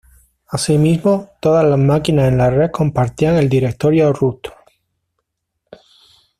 Asimismo, 0.47 1.29
todas 1.39 1.63
las 1.63 1.77
máquinas 1.77 2.27
en 2.29 2.39
la 2.39 2.49
red 2.49 2.71
compartían 2.71 3.35
el 3.35 3.47
directorio 3.49 4.11
root. 4.11 4.47